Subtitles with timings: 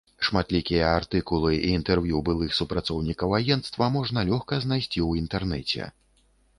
[0.27, 5.97] Шматлікія артыкулы і інтэрв'ю былых супрацоўнікаў агенцтва можна лёгка знайсці ў інтэрнэце.